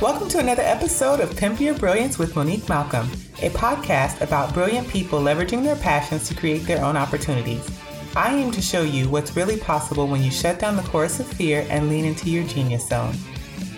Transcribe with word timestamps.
Welcome 0.00 0.28
to 0.28 0.38
another 0.38 0.62
episode 0.62 1.18
of 1.18 1.36
Pimp 1.36 1.60
Your 1.60 1.74
Brilliance 1.74 2.20
with 2.20 2.36
Monique 2.36 2.68
Malcolm, 2.68 3.10
a 3.42 3.50
podcast 3.50 4.20
about 4.20 4.54
brilliant 4.54 4.86
people 4.86 5.18
leveraging 5.18 5.64
their 5.64 5.74
passions 5.74 6.28
to 6.28 6.36
create 6.36 6.66
their 6.66 6.84
own 6.84 6.96
opportunities. 6.96 7.68
I 8.14 8.36
aim 8.36 8.52
to 8.52 8.62
show 8.62 8.82
you 8.82 9.08
what's 9.08 9.34
really 9.34 9.58
possible 9.58 10.06
when 10.06 10.22
you 10.22 10.30
shut 10.30 10.60
down 10.60 10.76
the 10.76 10.82
chorus 10.82 11.18
of 11.18 11.26
fear 11.26 11.66
and 11.68 11.88
lean 11.88 12.04
into 12.04 12.30
your 12.30 12.44
genius 12.44 12.88
zone. 12.88 13.12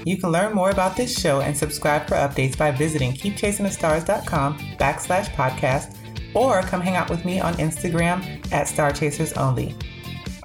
You 0.05 0.19
can 0.19 0.31
learn 0.31 0.55
more 0.55 0.69
about 0.69 0.95
this 0.95 1.19
show 1.19 1.41
and 1.41 1.57
subscribe 1.57 2.07
for 2.07 2.17
updates 2.17 2.57
by 2.57 2.71
visiting 2.71 3.13
keepchasingthestars.com 3.13 4.59
backslash 4.79 5.31
podcast 5.31 5.97
or 6.35 6.61
come 6.61 6.83
hang 6.83 6.97
out 6.97 7.09
with 7.09 7.25
me 7.25 7.41
on 7.41 7.55
Instagram 7.55 8.53
at 8.53 8.69
Star 8.69 8.93
Chasers 8.93 9.33
Only. 9.33 9.75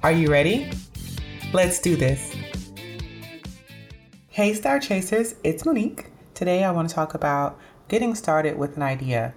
Are 0.03 0.13
you 0.13 0.31
ready? 0.31 0.71
Let's 1.51 1.79
do 1.79 1.97
this. 1.97 2.33
Hey, 4.35 4.53
Star 4.53 4.81
Chasers, 4.81 5.35
it's 5.45 5.63
Monique. 5.63 6.07
Today 6.33 6.65
I 6.65 6.71
want 6.71 6.89
to 6.89 6.93
talk 6.93 7.13
about 7.13 7.57
getting 7.87 8.13
started 8.15 8.57
with 8.57 8.75
an 8.75 8.83
idea. 8.83 9.33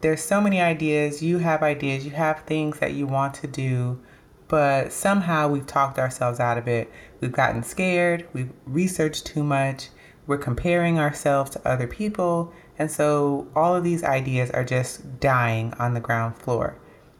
There's 0.00 0.24
so 0.24 0.40
many 0.40 0.58
ideas. 0.58 1.22
You 1.22 1.36
have 1.36 1.62
ideas, 1.62 2.06
you 2.06 2.12
have 2.12 2.44
things 2.44 2.78
that 2.78 2.94
you 2.94 3.06
want 3.06 3.34
to 3.34 3.46
do, 3.46 4.00
but 4.48 4.90
somehow 4.90 5.48
we've 5.48 5.66
talked 5.66 5.98
ourselves 5.98 6.40
out 6.40 6.56
of 6.56 6.66
it. 6.66 6.90
We've 7.20 7.30
gotten 7.30 7.62
scared, 7.62 8.26
we've 8.32 8.50
researched 8.64 9.26
too 9.26 9.44
much, 9.44 9.90
we're 10.26 10.38
comparing 10.38 10.98
ourselves 10.98 11.50
to 11.50 11.68
other 11.68 11.86
people, 11.86 12.50
and 12.78 12.90
so 12.90 13.48
all 13.54 13.76
of 13.76 13.84
these 13.84 14.02
ideas 14.02 14.50
are 14.52 14.64
just 14.64 15.20
dying 15.20 15.74
on 15.74 15.92
the 15.92 16.00
ground 16.00 16.38
floor. 16.38 16.74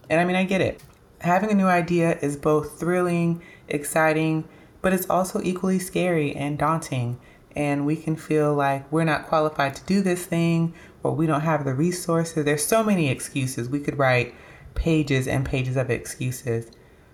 And 0.08 0.18
I 0.18 0.24
mean, 0.24 0.36
I 0.36 0.44
get 0.44 0.62
it. 0.62 0.82
Having 1.20 1.50
a 1.50 1.54
new 1.54 1.66
idea 1.66 2.18
is 2.22 2.38
both 2.38 2.80
thrilling, 2.80 3.42
exciting, 3.68 4.48
but 4.82 4.92
it's 4.92 5.08
also 5.08 5.40
equally 5.42 5.78
scary 5.78 6.34
and 6.34 6.58
daunting. 6.58 7.18
And 7.56 7.86
we 7.86 7.96
can 7.96 8.16
feel 8.16 8.54
like 8.54 8.90
we're 8.92 9.04
not 9.04 9.26
qualified 9.26 9.74
to 9.76 9.84
do 9.84 10.00
this 10.00 10.24
thing 10.24 10.74
or 11.02 11.14
we 11.14 11.26
don't 11.26 11.40
have 11.40 11.64
the 11.64 11.74
resources. 11.74 12.44
There's 12.44 12.64
so 12.64 12.84
many 12.84 13.08
excuses. 13.08 13.68
We 13.68 13.80
could 13.80 13.98
write 13.98 14.34
pages 14.74 15.26
and 15.26 15.44
pages 15.44 15.76
of 15.76 15.90
excuses. 15.90 16.70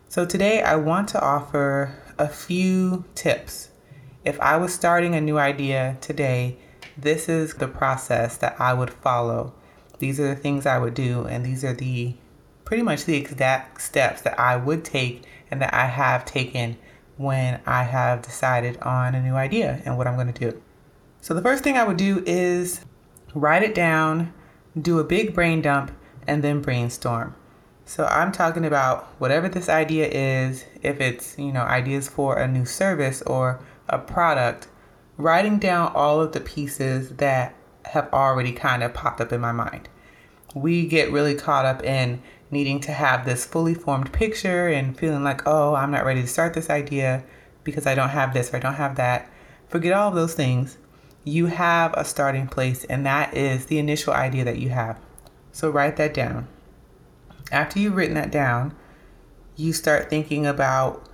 So 0.08 0.26
today 0.26 0.62
I 0.62 0.76
want 0.76 1.08
to 1.10 1.20
offer 1.20 1.94
a 2.18 2.28
few 2.28 3.04
tips. 3.14 3.70
If 4.24 4.40
I 4.40 4.56
was 4.56 4.72
starting 4.72 5.14
a 5.14 5.20
new 5.20 5.38
idea 5.38 5.96
today, 6.00 6.58
this 6.96 7.28
is 7.28 7.54
the 7.54 7.68
process 7.68 8.36
that 8.38 8.60
I 8.60 8.74
would 8.74 8.90
follow. 8.90 9.54
These 9.98 10.20
are 10.20 10.28
the 10.28 10.36
things 10.36 10.66
I 10.66 10.78
would 10.78 10.94
do, 10.94 11.24
and 11.24 11.44
these 11.44 11.64
are 11.64 11.72
the 11.72 12.14
pretty 12.64 12.82
much 12.82 13.04
the 13.04 13.16
exact 13.16 13.80
steps 13.80 14.22
that 14.22 14.38
I 14.38 14.56
would 14.56 14.84
take 14.84 15.22
and 15.50 15.60
that 15.60 15.74
I 15.74 15.86
have 15.86 16.24
taken 16.24 16.76
when 17.16 17.60
I 17.66 17.84
have 17.84 18.22
decided 18.22 18.78
on 18.78 19.14
a 19.14 19.22
new 19.22 19.34
idea 19.34 19.80
and 19.84 19.96
what 19.96 20.06
I'm 20.06 20.14
going 20.14 20.32
to 20.32 20.50
do. 20.50 20.60
So, 21.20 21.34
the 21.34 21.42
first 21.42 21.64
thing 21.64 21.76
I 21.76 21.84
would 21.84 21.96
do 21.96 22.22
is 22.26 22.80
write 23.34 23.62
it 23.62 23.74
down, 23.74 24.32
do 24.80 24.98
a 24.98 25.04
big 25.04 25.34
brain 25.34 25.62
dump, 25.62 25.92
and 26.26 26.42
then 26.42 26.60
brainstorm. 26.60 27.34
So, 27.84 28.04
I'm 28.06 28.32
talking 28.32 28.64
about 28.64 29.06
whatever 29.18 29.48
this 29.48 29.68
idea 29.68 30.08
is, 30.08 30.64
if 30.82 31.00
it's, 31.00 31.38
you 31.38 31.52
know, 31.52 31.62
ideas 31.62 32.08
for 32.08 32.36
a 32.38 32.48
new 32.48 32.64
service 32.64 33.22
or 33.22 33.60
a 33.88 33.98
product, 33.98 34.68
writing 35.16 35.58
down 35.58 35.92
all 35.94 36.20
of 36.20 36.32
the 36.32 36.40
pieces 36.40 37.10
that 37.16 37.54
have 37.86 38.12
already 38.12 38.52
kind 38.52 38.82
of 38.82 38.92
popped 38.94 39.20
up 39.20 39.32
in 39.32 39.40
my 39.40 39.52
mind. 39.52 39.88
We 40.54 40.86
get 40.86 41.12
really 41.12 41.34
caught 41.34 41.64
up 41.64 41.82
in 41.82 42.22
needing 42.50 42.80
to 42.80 42.92
have 42.92 43.24
this 43.24 43.44
fully 43.44 43.74
formed 43.74 44.12
picture 44.12 44.68
and 44.68 44.98
feeling 44.98 45.24
like, 45.24 45.46
oh, 45.46 45.74
I'm 45.74 45.90
not 45.90 46.04
ready 46.04 46.22
to 46.22 46.28
start 46.28 46.54
this 46.54 46.70
idea 46.70 47.24
because 47.64 47.86
I 47.86 47.94
don't 47.94 48.10
have 48.10 48.34
this 48.34 48.52
or 48.52 48.56
I 48.56 48.60
don't 48.60 48.74
have 48.74 48.96
that. 48.96 49.28
Forget 49.68 49.92
all 49.92 50.08
of 50.08 50.14
those 50.14 50.34
things. 50.34 50.78
You 51.24 51.46
have 51.46 51.94
a 51.94 52.04
starting 52.04 52.46
place, 52.46 52.84
and 52.84 53.06
that 53.06 53.34
is 53.34 53.66
the 53.66 53.78
initial 53.78 54.12
idea 54.12 54.44
that 54.44 54.58
you 54.58 54.68
have. 54.68 54.98
So 55.52 55.70
write 55.70 55.96
that 55.96 56.12
down. 56.12 56.48
After 57.50 57.78
you've 57.78 57.96
written 57.96 58.14
that 58.14 58.30
down, 58.30 58.74
you 59.56 59.72
start 59.72 60.10
thinking 60.10 60.46
about 60.46 61.08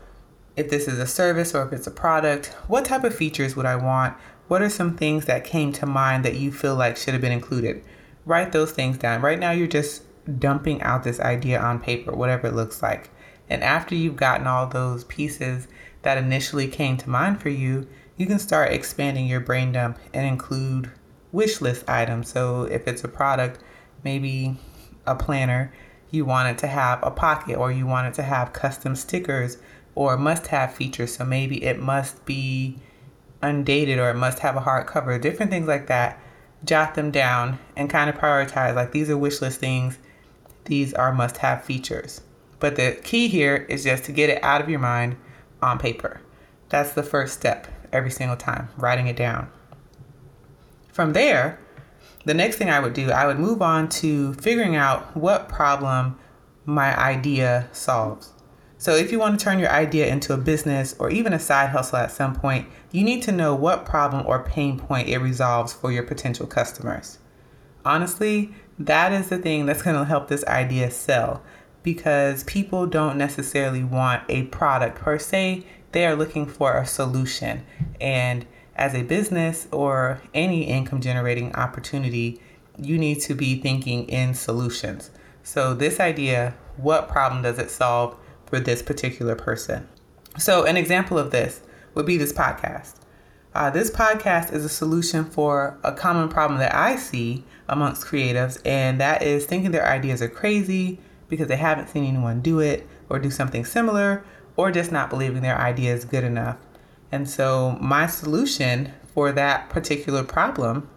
if 0.56 0.68
this 0.68 0.88
is 0.88 0.98
a 0.98 1.06
service 1.06 1.54
or 1.54 1.64
if 1.64 1.72
it's 1.72 1.86
a 1.86 1.92
product, 1.92 2.46
what 2.66 2.84
type 2.84 3.04
of 3.04 3.14
features 3.14 3.54
would 3.54 3.66
I 3.66 3.76
want? 3.76 4.16
What 4.48 4.62
are 4.62 4.68
some 4.68 4.96
things 4.96 5.26
that 5.26 5.44
came 5.44 5.72
to 5.74 5.86
mind 5.86 6.24
that 6.24 6.36
you 6.36 6.50
feel 6.50 6.74
like 6.74 6.96
should 6.96 7.14
have 7.14 7.20
been 7.20 7.32
included? 7.32 7.84
Write 8.26 8.52
those 8.52 8.72
things 8.72 8.98
down. 8.98 9.22
Right 9.22 9.38
now, 9.38 9.52
you're 9.52 9.68
just 9.68 10.02
dumping 10.38 10.82
out 10.82 11.04
this 11.04 11.20
idea 11.20 11.60
on 11.60 11.80
paper, 11.80 12.12
whatever 12.12 12.46
it 12.46 12.54
looks 12.54 12.82
like. 12.82 13.10
And 13.48 13.62
after 13.64 13.94
you've 13.94 14.16
gotten 14.16 14.46
all 14.46 14.66
those 14.66 15.04
pieces 15.04 15.66
that 16.02 16.18
initially 16.18 16.68
came 16.68 16.96
to 16.98 17.10
mind 17.10 17.40
for 17.40 17.48
you, 17.48 17.86
you 18.16 18.26
can 18.26 18.38
start 18.38 18.72
expanding 18.72 19.26
your 19.26 19.40
brain 19.40 19.72
dump 19.72 19.98
and 20.14 20.26
include 20.26 20.90
wish 21.32 21.60
list 21.60 21.88
items. 21.88 22.30
So 22.30 22.64
if 22.64 22.86
it's 22.86 23.04
a 23.04 23.08
product, 23.08 23.60
maybe 24.04 24.56
a 25.06 25.14
planner, 25.14 25.72
you 26.10 26.24
want 26.24 26.48
it 26.48 26.58
to 26.58 26.66
have 26.66 27.00
a 27.02 27.10
pocket 27.10 27.56
or 27.56 27.72
you 27.72 27.86
want 27.86 28.08
it 28.08 28.14
to 28.14 28.22
have 28.22 28.52
custom 28.52 28.94
stickers 28.94 29.58
or 29.94 30.16
must 30.16 30.48
have 30.48 30.74
features. 30.74 31.16
So 31.16 31.24
maybe 31.24 31.64
it 31.64 31.80
must 31.80 32.24
be 32.24 32.78
undated 33.42 33.98
or 33.98 34.10
it 34.10 34.16
must 34.16 34.40
have 34.40 34.56
a 34.56 34.60
hardcover, 34.60 35.20
different 35.20 35.50
things 35.50 35.66
like 35.66 35.86
that. 35.86 36.18
Jot 36.64 36.94
them 36.94 37.10
down 37.10 37.58
and 37.74 37.88
kind 37.88 38.10
of 38.10 38.16
prioritize 38.16 38.74
like 38.74 38.92
these 38.92 39.08
are 39.08 39.16
wish 39.16 39.40
list 39.40 39.60
things 39.60 39.98
these 40.64 40.94
are 40.94 41.12
must 41.12 41.38
have 41.38 41.64
features. 41.64 42.20
But 42.58 42.76
the 42.76 42.98
key 43.02 43.28
here 43.28 43.56
is 43.68 43.84
just 43.84 44.04
to 44.04 44.12
get 44.12 44.30
it 44.30 44.42
out 44.42 44.60
of 44.60 44.68
your 44.68 44.78
mind 44.78 45.16
on 45.62 45.78
paper. 45.78 46.20
That's 46.68 46.92
the 46.92 47.02
first 47.02 47.34
step 47.34 47.66
every 47.92 48.10
single 48.10 48.36
time, 48.36 48.68
writing 48.76 49.06
it 49.06 49.16
down. 49.16 49.50
From 50.92 51.12
there, 51.12 51.58
the 52.24 52.34
next 52.34 52.56
thing 52.56 52.70
I 52.70 52.80
would 52.80 52.92
do, 52.92 53.10
I 53.10 53.26
would 53.26 53.38
move 53.38 53.62
on 53.62 53.88
to 53.88 54.34
figuring 54.34 54.76
out 54.76 55.16
what 55.16 55.48
problem 55.48 56.18
my 56.66 56.96
idea 56.98 57.68
solves. 57.72 58.32
So, 58.76 58.94
if 58.94 59.12
you 59.12 59.18
want 59.18 59.38
to 59.38 59.44
turn 59.44 59.58
your 59.58 59.70
idea 59.70 60.06
into 60.06 60.32
a 60.32 60.38
business 60.38 60.96
or 60.98 61.10
even 61.10 61.34
a 61.34 61.38
side 61.38 61.68
hustle 61.68 61.98
at 61.98 62.12
some 62.12 62.34
point, 62.34 62.66
you 62.92 63.04
need 63.04 63.22
to 63.24 63.32
know 63.32 63.54
what 63.54 63.84
problem 63.84 64.26
or 64.26 64.42
pain 64.42 64.78
point 64.78 65.08
it 65.08 65.18
resolves 65.18 65.72
for 65.72 65.92
your 65.92 66.02
potential 66.02 66.46
customers. 66.46 67.18
Honestly, 67.84 68.54
that 68.80 69.12
is 69.12 69.28
the 69.28 69.38
thing 69.38 69.66
that's 69.66 69.82
going 69.82 69.96
to 69.96 70.06
help 70.06 70.28
this 70.28 70.44
idea 70.46 70.90
sell 70.90 71.42
because 71.82 72.44
people 72.44 72.86
don't 72.86 73.18
necessarily 73.18 73.84
want 73.84 74.22
a 74.28 74.44
product 74.44 74.98
per 74.98 75.18
se, 75.18 75.64
they 75.92 76.06
are 76.06 76.16
looking 76.16 76.46
for 76.46 76.76
a 76.76 76.86
solution. 76.86 77.62
And 78.00 78.46
as 78.76 78.94
a 78.94 79.02
business 79.02 79.68
or 79.70 80.20
any 80.32 80.64
income 80.64 81.02
generating 81.02 81.54
opportunity, 81.54 82.40
you 82.78 82.96
need 82.96 83.20
to 83.22 83.34
be 83.34 83.60
thinking 83.60 84.08
in 84.08 84.32
solutions. 84.32 85.10
So, 85.42 85.74
this 85.74 86.00
idea, 86.00 86.54
what 86.76 87.08
problem 87.08 87.42
does 87.42 87.58
it 87.58 87.70
solve 87.70 88.16
for 88.46 88.60
this 88.60 88.82
particular 88.82 89.34
person? 89.34 89.88
So, 90.38 90.64
an 90.64 90.76
example 90.76 91.18
of 91.18 91.30
this 91.30 91.60
would 91.94 92.06
be 92.06 92.16
this 92.16 92.32
podcast. 92.32 92.99
Uh, 93.52 93.68
this 93.68 93.90
podcast 93.90 94.52
is 94.52 94.64
a 94.64 94.68
solution 94.68 95.24
for 95.24 95.76
a 95.82 95.92
common 95.92 96.28
problem 96.28 96.60
that 96.60 96.72
I 96.72 96.94
see 96.94 97.42
amongst 97.68 98.06
creatives, 98.06 98.60
and 98.64 99.00
that 99.00 99.22
is 99.22 99.44
thinking 99.44 99.72
their 99.72 99.88
ideas 99.88 100.22
are 100.22 100.28
crazy 100.28 101.00
because 101.28 101.48
they 101.48 101.56
haven't 101.56 101.88
seen 101.88 102.04
anyone 102.04 102.42
do 102.42 102.60
it 102.60 102.86
or 103.08 103.18
do 103.18 103.28
something 103.28 103.64
similar, 103.64 104.24
or 104.56 104.70
just 104.70 104.92
not 104.92 105.10
believing 105.10 105.42
their 105.42 105.58
idea 105.58 105.92
is 105.92 106.04
good 106.04 106.22
enough. 106.22 106.58
And 107.10 107.28
so, 107.28 107.76
my 107.80 108.06
solution 108.06 108.92
for 109.14 109.32
that 109.32 109.68
particular 109.68 110.22
problem 110.22 110.88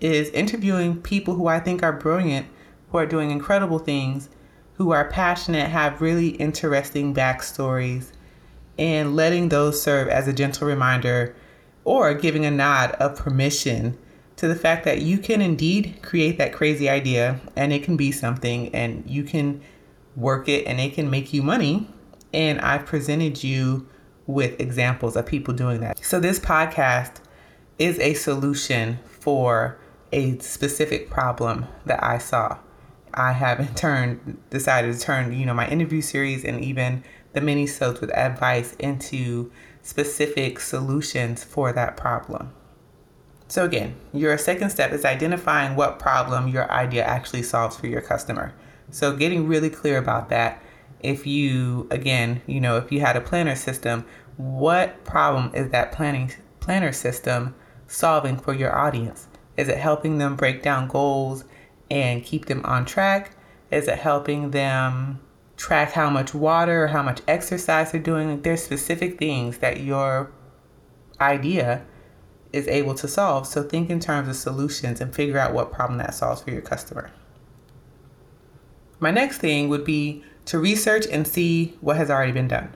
is 0.00 0.28
interviewing 0.30 1.02
people 1.02 1.34
who 1.34 1.48
I 1.48 1.58
think 1.58 1.82
are 1.82 1.92
brilliant, 1.92 2.46
who 2.92 2.98
are 2.98 3.06
doing 3.06 3.32
incredible 3.32 3.80
things, 3.80 4.28
who 4.74 4.92
are 4.92 5.10
passionate, 5.10 5.70
have 5.70 6.00
really 6.00 6.28
interesting 6.28 7.12
backstories, 7.12 8.12
and 8.78 9.16
letting 9.16 9.48
those 9.48 9.82
serve 9.82 10.06
as 10.06 10.28
a 10.28 10.32
gentle 10.32 10.68
reminder 10.68 11.34
or 11.86 12.12
giving 12.12 12.44
a 12.44 12.50
nod 12.50 12.90
of 12.98 13.16
permission 13.16 13.96
to 14.34 14.48
the 14.48 14.56
fact 14.56 14.84
that 14.84 15.02
you 15.02 15.16
can 15.16 15.40
indeed 15.40 15.96
create 16.02 16.36
that 16.36 16.52
crazy 16.52 16.90
idea 16.90 17.40
and 17.54 17.72
it 17.72 17.84
can 17.84 17.96
be 17.96 18.10
something 18.10 18.74
and 18.74 19.08
you 19.08 19.22
can 19.22 19.62
work 20.16 20.48
it 20.48 20.66
and 20.66 20.80
it 20.80 20.94
can 20.94 21.08
make 21.08 21.32
you 21.32 21.42
money. 21.42 21.88
And 22.34 22.60
I've 22.60 22.84
presented 22.86 23.42
you 23.44 23.88
with 24.26 24.60
examples 24.60 25.14
of 25.16 25.26
people 25.26 25.54
doing 25.54 25.80
that. 25.80 26.04
So, 26.04 26.18
this 26.18 26.40
podcast 26.40 27.20
is 27.78 28.00
a 28.00 28.14
solution 28.14 28.98
for 29.04 29.78
a 30.12 30.36
specific 30.38 31.08
problem 31.08 31.66
that 31.86 32.02
I 32.02 32.18
saw. 32.18 32.58
I 33.14 33.30
have 33.30 33.60
in 33.60 33.68
turn 33.76 34.38
decided 34.50 34.92
to 34.92 35.00
turn, 35.00 35.32
you 35.32 35.46
know, 35.46 35.54
my 35.54 35.68
interview 35.68 36.02
series 36.02 36.44
and 36.44 36.64
even 36.64 37.04
the 37.32 37.40
minisodes 37.40 38.00
with 38.00 38.10
advice 38.10 38.74
into 38.80 39.52
specific 39.86 40.58
solutions 40.58 41.44
for 41.44 41.72
that 41.72 41.96
problem. 41.96 42.52
So, 43.46 43.64
again, 43.64 43.94
your 44.12 44.36
second 44.36 44.70
step 44.70 44.90
is 44.92 45.04
identifying 45.04 45.76
what 45.76 46.00
problem 46.00 46.48
your 46.48 46.68
idea 46.72 47.04
actually 47.04 47.44
solves 47.44 47.76
for 47.76 47.86
your 47.86 48.00
customer. 48.00 48.52
So, 48.90 49.14
getting 49.14 49.46
really 49.46 49.70
clear 49.70 49.98
about 49.98 50.28
that. 50.30 50.60
If 51.00 51.24
you, 51.24 51.86
again, 51.92 52.42
you 52.46 52.60
know, 52.60 52.78
if 52.78 52.90
you 52.90 53.00
had 53.00 53.16
a 53.16 53.20
planner 53.20 53.54
system, 53.54 54.04
what 54.36 55.04
problem 55.04 55.52
is 55.54 55.70
that 55.70 55.92
planning 55.92 56.32
planner 56.58 56.92
system 56.92 57.54
solving 57.86 58.36
for 58.36 58.54
your 58.54 58.76
audience? 58.76 59.28
Is 59.56 59.68
it 59.68 59.78
helping 59.78 60.18
them 60.18 60.34
break 60.34 60.62
down 60.62 60.88
goals 60.88 61.44
and 61.88 62.24
keep 62.24 62.46
them 62.46 62.64
on 62.64 62.86
track? 62.86 63.36
Is 63.70 63.86
it 63.86 64.00
helping 64.00 64.50
them 64.50 65.20
track 65.56 65.92
how 65.92 66.10
much 66.10 66.34
water 66.34 66.84
or 66.84 66.86
how 66.88 67.02
much 67.02 67.20
exercise 67.26 67.92
they're 67.92 68.00
doing? 68.00 68.42
There's 68.42 68.62
specific 68.62 69.18
things 69.18 69.58
that 69.58 69.80
your 69.80 70.30
idea 71.20 71.84
is 72.52 72.68
able 72.68 72.94
to 72.94 73.08
solve. 73.08 73.46
So 73.46 73.62
think 73.62 73.90
in 73.90 74.00
terms 74.00 74.28
of 74.28 74.36
solutions 74.36 75.00
and 75.00 75.14
figure 75.14 75.38
out 75.38 75.54
what 75.54 75.72
problem 75.72 75.98
that 75.98 76.14
solves 76.14 76.42
for 76.42 76.50
your 76.50 76.62
customer. 76.62 77.10
My 78.98 79.10
next 79.10 79.38
thing 79.38 79.68
would 79.68 79.84
be 79.84 80.24
to 80.46 80.58
research 80.58 81.06
and 81.10 81.26
see 81.26 81.76
what 81.80 81.96
has 81.96 82.10
already 82.10 82.32
been 82.32 82.48
done. 82.48 82.72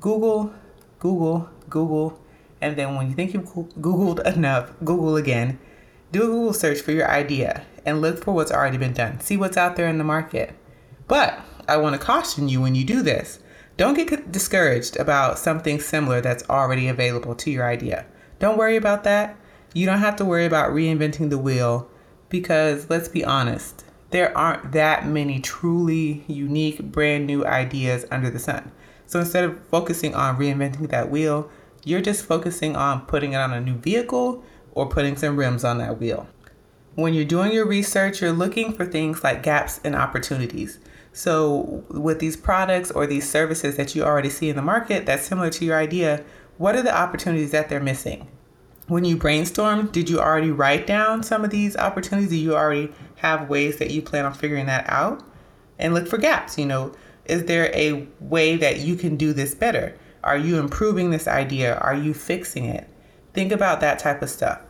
Google, 0.00 0.52
Google, 0.98 1.48
Google, 1.68 2.20
and 2.60 2.76
then 2.76 2.96
when 2.96 3.08
you 3.08 3.14
think 3.14 3.34
you've 3.34 3.44
Googled 3.44 4.24
enough, 4.26 4.72
Google 4.84 5.16
again. 5.16 5.58
Do 6.10 6.22
a 6.22 6.26
Google 6.26 6.52
search 6.52 6.80
for 6.80 6.92
your 6.92 7.08
idea 7.08 7.64
and 7.84 8.00
look 8.00 8.22
for 8.22 8.32
what's 8.32 8.50
already 8.50 8.78
been 8.78 8.94
done. 8.94 9.20
See 9.20 9.36
what's 9.36 9.56
out 9.56 9.76
there 9.76 9.86
in 9.86 9.98
the 9.98 10.04
market. 10.04 10.54
But 11.08 11.40
I 11.66 11.78
want 11.78 11.98
to 11.98 12.06
caution 12.06 12.48
you 12.48 12.60
when 12.60 12.74
you 12.74 12.84
do 12.84 13.02
this 13.02 13.40
don't 13.78 13.94
get 13.94 14.32
discouraged 14.32 14.96
about 14.96 15.38
something 15.38 15.78
similar 15.78 16.20
that's 16.20 16.42
already 16.50 16.88
available 16.88 17.36
to 17.36 17.48
your 17.48 17.64
idea. 17.64 18.06
Don't 18.40 18.58
worry 18.58 18.76
about 18.76 19.04
that. 19.04 19.36
You 19.72 19.86
don't 19.86 20.00
have 20.00 20.16
to 20.16 20.24
worry 20.24 20.46
about 20.46 20.72
reinventing 20.72 21.30
the 21.30 21.38
wheel 21.38 21.88
because 22.28 22.90
let's 22.90 23.06
be 23.06 23.24
honest, 23.24 23.84
there 24.10 24.36
aren't 24.36 24.72
that 24.72 25.06
many 25.06 25.38
truly 25.38 26.24
unique, 26.26 26.82
brand 26.82 27.28
new 27.28 27.46
ideas 27.46 28.04
under 28.10 28.30
the 28.30 28.40
sun. 28.40 28.72
So 29.06 29.20
instead 29.20 29.44
of 29.44 29.62
focusing 29.68 30.12
on 30.12 30.38
reinventing 30.38 30.90
that 30.90 31.08
wheel, 31.08 31.48
you're 31.84 32.00
just 32.00 32.24
focusing 32.24 32.74
on 32.74 33.02
putting 33.02 33.34
it 33.34 33.36
on 33.36 33.52
a 33.52 33.60
new 33.60 33.76
vehicle 33.76 34.42
or 34.72 34.88
putting 34.88 35.16
some 35.16 35.36
rims 35.36 35.62
on 35.62 35.78
that 35.78 36.00
wheel. 36.00 36.26
When 36.96 37.14
you're 37.14 37.24
doing 37.24 37.52
your 37.52 37.64
research, 37.64 38.20
you're 38.20 38.32
looking 38.32 38.72
for 38.72 38.84
things 38.84 39.22
like 39.22 39.44
gaps 39.44 39.80
and 39.84 39.94
opportunities. 39.94 40.80
So, 41.18 41.82
with 41.88 42.20
these 42.20 42.36
products 42.36 42.92
or 42.92 43.04
these 43.04 43.28
services 43.28 43.74
that 43.74 43.96
you 43.96 44.04
already 44.04 44.30
see 44.30 44.50
in 44.50 44.54
the 44.54 44.62
market 44.62 45.04
that's 45.04 45.26
similar 45.26 45.50
to 45.50 45.64
your 45.64 45.76
idea, 45.76 46.22
what 46.58 46.76
are 46.76 46.82
the 46.82 46.96
opportunities 46.96 47.50
that 47.50 47.68
they're 47.68 47.80
missing? 47.80 48.28
When 48.86 49.04
you 49.04 49.16
brainstorm, 49.16 49.88
did 49.88 50.08
you 50.08 50.20
already 50.20 50.52
write 50.52 50.86
down 50.86 51.24
some 51.24 51.44
of 51.44 51.50
these 51.50 51.76
opportunities? 51.76 52.30
Do 52.30 52.36
you 52.36 52.54
already 52.54 52.92
have 53.16 53.48
ways 53.48 53.78
that 53.78 53.90
you 53.90 54.00
plan 54.00 54.26
on 54.26 54.32
figuring 54.32 54.66
that 54.66 54.88
out? 54.88 55.24
And 55.80 55.92
look 55.92 56.06
for 56.06 56.18
gaps. 56.18 56.56
You 56.56 56.66
know, 56.66 56.92
is 57.24 57.46
there 57.46 57.74
a 57.74 58.06
way 58.20 58.54
that 58.54 58.78
you 58.78 58.94
can 58.94 59.16
do 59.16 59.32
this 59.32 59.56
better? 59.56 59.98
Are 60.22 60.38
you 60.38 60.60
improving 60.60 61.10
this 61.10 61.26
idea? 61.26 61.78
Are 61.78 61.96
you 61.96 62.14
fixing 62.14 62.66
it? 62.66 62.88
Think 63.34 63.50
about 63.50 63.80
that 63.80 63.98
type 63.98 64.22
of 64.22 64.30
stuff. 64.30 64.60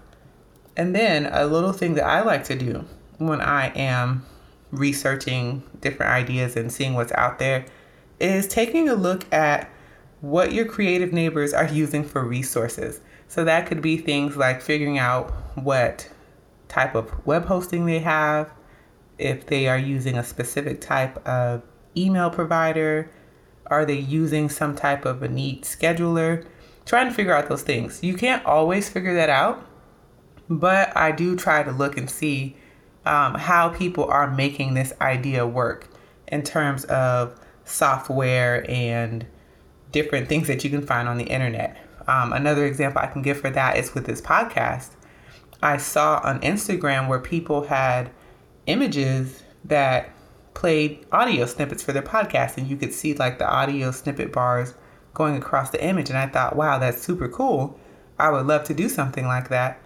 And 0.79 0.97
then 0.97 1.27
a 1.27 1.44
little 1.44 1.75
thing 1.75 1.93
that 1.97 2.06
I 2.06 2.23
like 2.23 2.44
to 2.44 2.56
do 2.56 2.87
when 3.19 3.43
I 3.43 3.67
am 3.77 4.25
researching 4.70 5.62
different 5.81 6.12
ideas 6.12 6.56
and 6.56 6.73
seeing 6.73 6.94
what's 6.94 7.12
out 7.12 7.38
there 7.38 7.65
is 8.20 8.47
taking 8.47 8.88
a 8.88 8.94
look 8.94 9.32
at 9.32 9.70
what 10.20 10.53
your 10.53 10.65
creative 10.65 11.12
neighbors 11.12 11.53
are 11.53 11.69
using 11.69 12.05
for 12.05 12.25
resources. 12.25 13.00
So 13.29 13.44
that 13.44 13.67
could 13.67 13.82
be 13.82 13.97
things 13.97 14.37
like 14.37 14.61
figuring 14.61 14.99
out 14.99 15.31
what 15.55 16.09
type 16.69 16.94
of 16.94 17.26
web 17.26 17.44
hosting 17.44 17.87
they 17.87 18.00
have, 18.00 18.53
if 19.19 19.47
they 19.47 19.69
are 19.69 19.79
using 19.79 20.17
a 20.17 20.25
specific 20.25 20.81
type 20.81 21.17
of 21.26 21.62
email 21.97 22.31
provider, 22.31 23.11
are 23.67 23.85
they 23.85 23.99
using 23.99 24.49
some 24.49 24.75
type 24.75 25.05
of 25.05 25.23
a 25.23 25.29
neat 25.29 25.62
scheduler? 25.62 26.47
Trying 26.87 27.09
to 27.09 27.15
figure 27.15 27.35
out 27.35 27.49
those 27.49 27.62
things. 27.62 28.03
You 28.03 28.15
can't 28.15 28.44
always 28.47 28.88
figure 28.88 29.15
that 29.15 29.29
out, 29.29 29.65
but 30.49 30.97
I 30.97 31.12
do 31.12 31.37
try 31.37 31.62
to 31.62 31.70
look 31.70 31.99
and 31.99 32.09
see 32.09 32.56
um, 33.08 33.34
how 33.34 33.70
people 33.70 34.05
are 34.05 34.31
making 34.31 34.75
this 34.75 34.93
idea 35.00 35.46
work 35.46 35.88
in 36.28 36.43
terms 36.43 36.84
of 36.84 37.40
software 37.64 38.69
and 38.70 39.26
different 39.93 40.28
things 40.28 40.46
that 40.46 40.62
you 40.62 40.69
can 40.69 40.87
find 40.87 41.08
on 41.08 41.16
the 41.16 41.25
internet. 41.25 41.76
Um, 42.06 42.34
another 42.34 42.66
example 42.66 43.00
I 43.00 43.06
can 43.06 43.22
give 43.22 43.40
for 43.40 43.50
that 43.50 43.78
is 43.78 43.94
with 43.94 44.05
this 44.05 44.20
podcast. 44.20 44.90
I 45.62 45.78
saw 45.78 46.20
on 46.22 46.40
Instagram 46.40 47.08
where 47.08 47.19
people 47.19 47.64
had 47.64 48.10
images 48.66 49.43
that 49.64 50.10
played 50.52 51.06
audio 51.10 51.46
snippets 51.46 51.82
for 51.82 51.93
their 51.93 52.02
podcast, 52.02 52.58
and 52.58 52.66
you 52.69 52.76
could 52.76 52.93
see 52.93 53.14
like 53.14 53.38
the 53.38 53.49
audio 53.49 53.90
snippet 53.90 54.32
bars 54.32 54.75
going 55.14 55.37
across 55.37 55.70
the 55.70 55.82
image. 55.82 56.10
And 56.10 56.19
I 56.19 56.26
thought, 56.26 56.56
wow, 56.56 56.78
that's 56.78 57.00
super 57.00 57.28
cool. 57.28 57.78
I 58.19 58.31
would 58.31 58.46
love 58.46 58.64
to 58.64 58.75
do 58.75 58.88
something 58.88 59.26
like 59.26 59.49
that. 59.49 59.81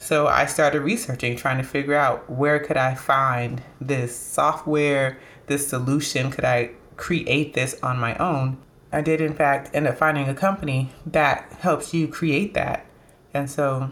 So 0.00 0.28
I 0.28 0.46
started 0.46 0.80
researching, 0.80 1.36
trying 1.36 1.58
to 1.58 1.62
figure 1.62 1.94
out 1.94 2.28
where 2.30 2.58
could 2.58 2.78
I 2.78 2.94
find 2.94 3.62
this 3.82 4.16
software, 4.16 5.18
this 5.46 5.68
solution, 5.68 6.30
could 6.30 6.46
I 6.46 6.70
create 6.96 7.52
this 7.52 7.78
on 7.82 7.98
my 7.98 8.16
own? 8.16 8.56
I 8.90 9.02
did 9.02 9.20
in 9.20 9.34
fact 9.34 9.70
end 9.74 9.86
up 9.86 9.98
finding 9.98 10.26
a 10.26 10.34
company 10.34 10.90
that 11.04 11.52
helps 11.60 11.92
you 11.92 12.08
create 12.08 12.54
that. 12.54 12.86
And 13.34 13.48
so 13.48 13.90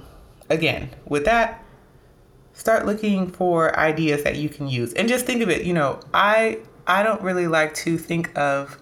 again, 0.49 0.89
with 1.05 1.27
that, 1.27 1.63
start 2.55 2.87
looking 2.87 3.31
for 3.31 3.79
ideas 3.79 4.25
that 4.25 4.37
you 4.37 4.49
can 4.49 4.67
use. 4.67 4.95
And 4.95 5.11
just 5.11 5.27
think 5.27 5.43
of 5.43 5.51
it, 5.51 5.67
you 5.67 5.75
know, 5.75 6.01
I 6.15 6.61
I 6.87 7.03
don't 7.03 7.21
really 7.21 7.49
like 7.49 7.75
to 7.85 7.99
think 7.99 8.37
of 8.37 8.79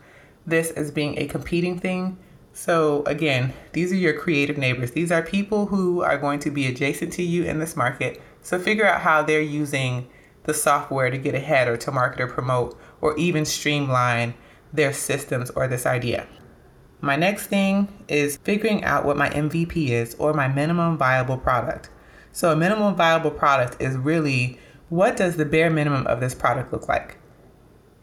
this 0.47 0.71
as 0.71 0.93
being 0.93 1.19
a 1.19 1.27
competing 1.27 1.77
thing 1.77 2.19
so, 2.57 3.03
again, 3.05 3.53
these 3.75 3.93
are 3.93 3.97
your 3.97 4.19
creative 4.19 4.57
neighbors. 4.57 4.93
These 4.93 5.13
are 5.13 5.21
people 5.21 5.67
who 5.67 6.01
are 6.01 6.17
going 6.17 6.39
to 6.41 6.51
be 6.51 6.67
adjacent 6.67 7.13
to 7.13 7.23
you 7.23 7.45
in 7.45 7.59
this 7.59 7.77
market. 7.77 8.19
So, 8.41 8.59
figure 8.59 8.87
out 8.87 9.03
how 9.03 9.23
they're 9.23 9.43
using 9.43 10.09
the 10.45 10.55
software 10.55 11.11
to 11.11 11.19
get 11.19 11.35
ahead 11.35 11.69
or 11.69 11.77
to 11.77 11.93
market 11.93 12.23
or 12.23 12.29
promote 12.29 12.75
or 13.03 13.15
even 13.19 13.45
streamline 13.45 14.33
their 14.73 14.95
systems 14.95 15.51
or 15.51 15.69
this 15.69 15.85
idea. 15.85 16.27
My 17.03 17.15
next 17.15 17.49
thing 17.49 17.93
is 18.09 18.39
figuring 18.39 18.85
out 18.85 19.05
what 19.05 19.19
my 19.19 19.29
MVP 19.29 19.91
is 19.91 20.15
or 20.15 20.33
my 20.33 20.49
minimum 20.49 20.97
viable 20.97 21.37
product. 21.37 21.91
So, 22.33 22.53
a 22.53 22.57
minimum 22.57 22.97
viable 22.97 23.33
product 23.33 23.83
is 23.83 23.99
really 23.99 24.59
what 24.89 25.19
does 25.19 25.37
the 25.37 25.45
bare 25.45 25.69
minimum 25.69 26.07
of 26.07 26.21
this 26.21 26.35
product 26.35 26.73
look 26.73 26.89
like? 26.89 27.19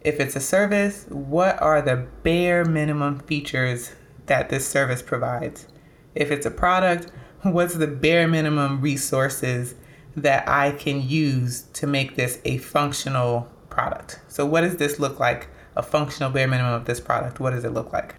If 0.02 0.20
it's 0.20 0.36
a 0.36 0.40
service, 0.40 1.08
what 1.10 1.60
are 1.60 1.82
the 1.82 2.06
bare 2.22 2.64
minimum 2.64 3.18
features 3.22 3.94
that 4.28 4.50
this 4.50 4.68
service 4.68 5.02
provides. 5.02 5.68
If 6.16 6.32
it's 6.32 6.46
a 6.46 6.52
product, 6.52 7.12
what's 7.42 7.76
the 7.76 7.88
bare 7.88 8.28
minimum 8.28 8.82
resources 8.82 9.76
that 10.16 10.48
I 10.48 10.72
can 10.72 11.08
use 11.08 11.64
to 11.74 11.88
make 11.88 12.16
this 12.16 12.40
a 12.46 12.58
functional 12.58 13.50
product? 13.70 14.20
So 14.28 14.46
what 14.46 14.62
does 14.62 14.78
this 14.78 15.00
look 15.00 15.20
like? 15.20 15.48
A 15.76 15.84
functional 15.84 16.30
bare 16.30 16.48
minimum 16.48 16.74
of 16.74 16.86
this 16.86 17.00
product. 17.00 17.40
What 17.40 17.52
does 17.52 17.66
it 17.66 17.74
look 17.74 17.92
like? 17.92 18.16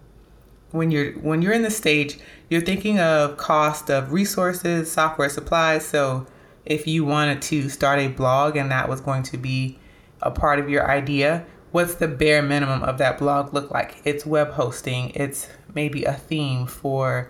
When 0.71 0.91
you're 0.91 1.13
when 1.13 1.41
you're 1.41 1.53
in 1.53 1.61
the 1.61 1.71
stage, 1.71 2.19
you're 2.49 2.61
thinking 2.61 2.99
of 2.99 3.37
cost 3.37 3.89
of 3.89 4.11
resources, 4.11 4.91
software 4.91 5.29
supplies. 5.29 5.85
So 5.85 6.27
if 6.65 6.85
you 6.85 7.05
wanted 7.05 7.41
to 7.43 7.69
start 7.69 7.99
a 7.99 8.09
blog 8.09 8.57
and 8.57 8.71
that 8.71 8.89
was 8.89 8.99
going 8.99 9.23
to 9.23 9.37
be 9.37 9.79
a 10.21 10.31
part 10.31 10.59
of 10.59 10.69
your 10.69 10.89
idea, 10.89 11.45
what's 11.71 11.95
the 11.95 12.07
bare 12.07 12.41
minimum 12.41 12.83
of 12.83 12.97
that 12.97 13.17
blog 13.19 13.53
look 13.53 13.71
like? 13.71 14.01
It's 14.03 14.25
web 14.25 14.51
hosting, 14.51 15.11
it's 15.11 15.47
maybe 15.75 16.03
a 16.05 16.13
theme 16.13 16.65
for 16.65 17.29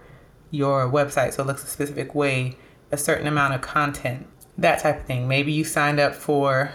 your 0.51 0.89
website 0.89 1.33
so 1.33 1.43
it 1.43 1.47
looks 1.47 1.63
a 1.63 1.67
specific 1.67 2.15
way, 2.15 2.55
a 2.91 2.97
certain 2.97 3.27
amount 3.27 3.53
of 3.53 3.61
content, 3.61 4.25
that 4.57 4.79
type 4.79 5.01
of 5.01 5.05
thing. 5.05 5.27
Maybe 5.27 5.51
you 5.51 5.63
signed 5.63 5.99
up 5.99 6.15
for 6.15 6.71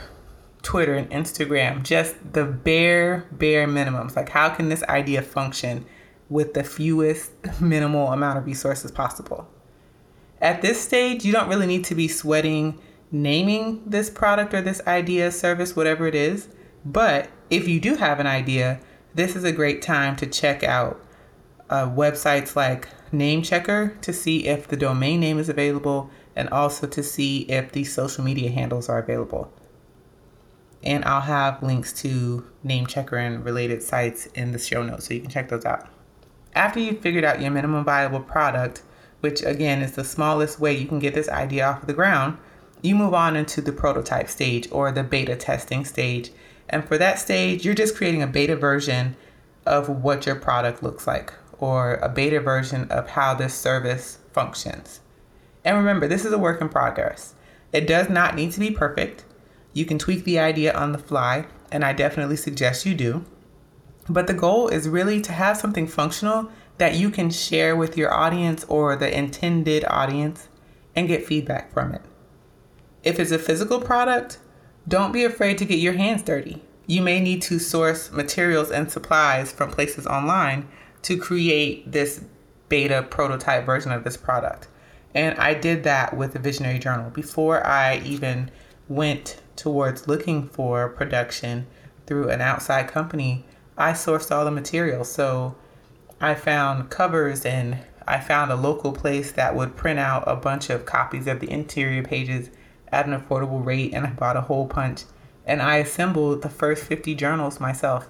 Twitter 0.62 0.94
and 0.94 1.10
Instagram, 1.10 1.82
just 1.82 2.14
the 2.32 2.44
bare, 2.44 3.26
bare 3.32 3.66
minimums. 3.66 4.16
Like, 4.16 4.28
how 4.28 4.50
can 4.50 4.68
this 4.68 4.82
idea 4.84 5.22
function 5.22 5.86
with 6.28 6.54
the 6.54 6.62
fewest 6.62 7.32
minimal 7.60 8.12
amount 8.12 8.38
of 8.38 8.46
resources 8.46 8.90
possible? 8.90 9.48
At 10.40 10.62
this 10.62 10.80
stage, 10.80 11.24
you 11.24 11.32
don't 11.32 11.48
really 11.48 11.66
need 11.66 11.84
to 11.86 11.94
be 11.94 12.08
sweating 12.08 12.78
naming 13.12 13.82
this 13.86 14.08
product 14.08 14.54
or 14.54 14.60
this 14.60 14.80
idea, 14.86 15.32
service, 15.32 15.74
whatever 15.74 16.06
it 16.06 16.14
is. 16.14 16.48
But 16.84 17.28
if 17.50 17.68
you 17.68 17.80
do 17.80 17.96
have 17.96 18.20
an 18.20 18.26
idea, 18.26 18.80
this 19.14 19.36
is 19.36 19.44
a 19.44 19.52
great 19.52 19.82
time 19.82 20.16
to 20.16 20.26
check 20.26 20.62
out 20.62 21.00
uh, 21.70 21.88
websites 21.88 22.56
like 22.56 22.88
Namechecker 23.12 23.98
to 24.02 24.12
see 24.12 24.46
if 24.46 24.68
the 24.68 24.76
domain 24.76 25.20
name 25.20 25.38
is 25.38 25.48
available 25.48 26.10
and 26.36 26.48
also 26.50 26.86
to 26.88 27.02
see 27.02 27.42
if 27.42 27.72
the 27.72 27.84
social 27.84 28.24
media 28.24 28.50
handles 28.50 28.88
are 28.88 28.98
available. 28.98 29.52
And 30.82 31.04
I'll 31.04 31.20
have 31.20 31.62
links 31.62 31.92
to 32.02 32.46
Namechecker 32.64 33.18
and 33.18 33.44
related 33.44 33.82
sites 33.82 34.26
in 34.26 34.52
the 34.52 34.58
show 34.58 34.82
notes 34.82 35.06
so 35.06 35.14
you 35.14 35.20
can 35.20 35.30
check 35.30 35.48
those 35.48 35.64
out. 35.64 35.88
After 36.54 36.80
you've 36.80 37.00
figured 37.00 37.24
out 37.24 37.40
your 37.40 37.50
minimum 37.50 37.84
viable 37.84 38.20
product, 38.20 38.82
which 39.20 39.42
again 39.42 39.82
is 39.82 39.92
the 39.92 40.04
smallest 40.04 40.58
way 40.58 40.76
you 40.76 40.86
can 40.86 40.98
get 40.98 41.14
this 41.14 41.28
idea 41.28 41.66
off 41.66 41.82
of 41.82 41.86
the 41.86 41.92
ground, 41.92 42.38
you 42.82 42.94
move 42.94 43.14
on 43.14 43.36
into 43.36 43.60
the 43.60 43.72
prototype 43.72 44.28
stage 44.28 44.66
or 44.72 44.90
the 44.90 45.04
beta 45.04 45.36
testing 45.36 45.84
stage. 45.84 46.30
And 46.68 46.84
for 46.84 46.96
that 46.98 47.18
stage, 47.18 47.64
you're 47.64 47.74
just 47.74 47.96
creating 47.96 48.22
a 48.22 48.26
beta 48.26 48.56
version 48.56 49.16
of 49.66 49.88
what 49.88 50.24
your 50.24 50.36
product 50.36 50.82
looks 50.82 51.06
like 51.06 51.34
or 51.60 51.94
a 51.96 52.08
beta 52.08 52.40
version 52.40 52.90
of 52.90 53.10
how 53.10 53.34
this 53.34 53.54
service 53.54 54.18
functions. 54.32 55.00
And 55.64 55.76
remember, 55.76 56.08
this 56.08 56.24
is 56.24 56.32
a 56.32 56.38
work 56.38 56.60
in 56.60 56.68
progress. 56.68 57.34
It 57.72 57.86
does 57.86 58.08
not 58.08 58.34
need 58.34 58.52
to 58.52 58.60
be 58.60 58.70
perfect. 58.70 59.24
You 59.72 59.84
can 59.84 59.98
tweak 59.98 60.24
the 60.24 60.38
idea 60.38 60.72
on 60.72 60.92
the 60.92 60.98
fly, 60.98 61.46
and 61.70 61.84
I 61.84 61.92
definitely 61.92 62.36
suggest 62.36 62.86
you 62.86 62.94
do. 62.94 63.24
But 64.08 64.26
the 64.26 64.34
goal 64.34 64.68
is 64.68 64.88
really 64.88 65.20
to 65.20 65.32
have 65.32 65.56
something 65.56 65.86
functional 65.86 66.50
that 66.78 66.96
you 66.96 67.10
can 67.10 67.30
share 67.30 67.76
with 67.76 67.96
your 67.96 68.12
audience 68.12 68.64
or 68.64 68.96
the 68.96 69.16
intended 69.16 69.84
audience 69.86 70.48
and 70.96 71.06
get 71.06 71.26
feedback 71.26 71.72
from 71.72 71.92
it. 71.92 72.02
If 73.04 73.20
it's 73.20 73.30
a 73.30 73.38
physical 73.38 73.80
product, 73.80 74.38
don't 74.88 75.12
be 75.12 75.24
afraid 75.24 75.58
to 75.58 75.64
get 75.66 75.78
your 75.78 75.92
hands 75.92 76.22
dirty. 76.22 76.62
You 76.86 77.02
may 77.02 77.20
need 77.20 77.42
to 77.42 77.58
source 77.58 78.10
materials 78.10 78.70
and 78.70 78.90
supplies 78.90 79.52
from 79.52 79.70
places 79.70 80.06
online 80.06 80.66
to 81.02 81.16
create 81.16 81.90
this 81.90 82.24
beta 82.68 83.06
prototype 83.10 83.66
version 83.66 83.92
of 83.92 84.04
this 84.04 84.16
product. 84.16 84.68
And 85.14 85.36
I 85.38 85.54
did 85.54 85.82
that 85.84 86.16
with 86.16 86.32
the 86.32 86.38
Visionary 86.38 86.78
Journal 86.78 87.10
before 87.10 87.66
I 87.66 87.98
even 88.04 88.50
went 88.88 89.40
towards 89.56 90.08
looking 90.08 90.48
for 90.48 90.88
production 90.88 91.66
through 92.06 92.28
an 92.28 92.40
outside 92.40 92.88
company. 92.88 93.44
I 93.76 93.92
sourced 93.92 94.34
all 94.34 94.44
the 94.44 94.50
materials. 94.50 95.10
So 95.10 95.56
I 96.20 96.34
found 96.34 96.90
covers 96.90 97.44
and 97.44 97.78
I 98.06 98.20
found 98.20 98.50
a 98.50 98.56
local 98.56 98.92
place 98.92 99.32
that 99.32 99.54
would 99.54 99.76
print 99.76 99.98
out 99.98 100.24
a 100.26 100.36
bunch 100.36 100.70
of 100.70 100.86
copies 100.86 101.26
of 101.26 101.40
the 101.40 101.50
interior 101.50 102.02
pages 102.02 102.50
at 102.88 103.06
an 103.06 103.18
affordable 103.18 103.64
rate. 103.64 103.92
And 103.94 104.06
I 104.06 104.10
bought 104.10 104.36
a 104.36 104.42
hole 104.42 104.66
punch 104.66 105.04
and 105.44 105.60
I 105.60 105.76
assembled 105.78 106.42
the 106.42 106.48
first 106.48 106.84
50 106.84 107.14
journals 107.14 107.58
myself 107.58 108.08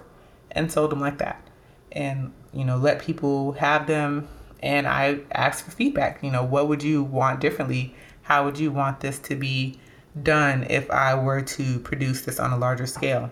and 0.51 0.71
sold 0.71 0.91
them 0.91 0.99
like 0.99 1.17
that. 1.17 1.47
And, 1.91 2.33
you 2.53 2.65
know, 2.65 2.77
let 2.77 3.01
people 3.01 3.53
have 3.53 3.87
them 3.87 4.27
and 4.61 4.87
I 4.87 5.19
asked 5.31 5.63
for 5.63 5.71
feedback. 5.71 6.23
You 6.23 6.31
know, 6.31 6.43
what 6.43 6.67
would 6.67 6.83
you 6.83 7.03
want 7.03 7.39
differently? 7.39 7.95
How 8.23 8.45
would 8.45 8.57
you 8.57 8.71
want 8.71 8.99
this 8.99 9.19
to 9.19 9.35
be 9.35 9.79
done 10.21 10.65
if 10.69 10.89
I 10.91 11.15
were 11.15 11.41
to 11.41 11.79
produce 11.79 12.21
this 12.21 12.39
on 12.39 12.51
a 12.51 12.57
larger 12.57 12.85
scale? 12.85 13.31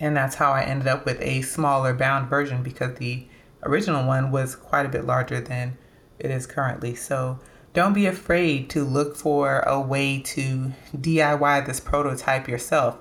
And 0.00 0.16
that's 0.16 0.34
how 0.34 0.52
I 0.52 0.62
ended 0.62 0.88
up 0.88 1.04
with 1.04 1.20
a 1.20 1.42
smaller 1.42 1.94
bound 1.94 2.28
version 2.28 2.62
because 2.62 2.96
the 2.96 3.26
original 3.62 4.06
one 4.06 4.32
was 4.32 4.56
quite 4.56 4.86
a 4.86 4.88
bit 4.88 5.04
larger 5.04 5.40
than 5.40 5.78
it 6.18 6.30
is 6.30 6.46
currently. 6.46 6.94
So 6.94 7.38
don't 7.72 7.92
be 7.92 8.06
afraid 8.06 8.68
to 8.70 8.84
look 8.84 9.16
for 9.16 9.60
a 9.60 9.80
way 9.80 10.20
to 10.20 10.72
DIY 10.96 11.66
this 11.66 11.80
prototype 11.80 12.48
yourself 12.48 12.98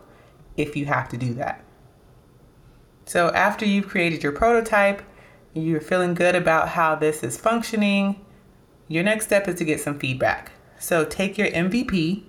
if 0.55 0.75
you 0.75 0.85
have 0.85 1.09
to 1.09 1.17
do 1.17 1.33
that. 1.35 1.63
So 3.05 3.29
after 3.29 3.65
you've 3.65 3.87
created 3.87 4.21
your 4.21 4.31
prototype, 4.31 5.01
you're 5.53 5.81
feeling 5.81 6.13
good 6.13 6.35
about 6.35 6.69
how 6.69 6.95
this 6.95 7.23
is 7.23 7.37
functioning, 7.37 8.23
your 8.87 9.03
next 9.03 9.25
step 9.25 9.47
is 9.47 9.55
to 9.55 9.65
get 9.65 9.79
some 9.79 9.99
feedback. 9.99 10.51
So 10.79 11.05
take 11.05 11.37
your 11.37 11.47
MVP 11.47 12.23